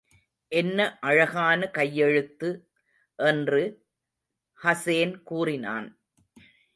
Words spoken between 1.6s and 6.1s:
கையெழுத்து! என்று ஹசேன் கூறினான்.